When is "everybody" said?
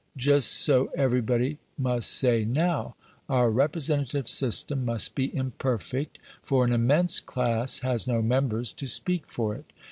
0.97-1.59